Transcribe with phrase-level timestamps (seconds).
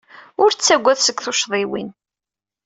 [0.41, 1.89] Ur ttagad seg tuccḍiwin.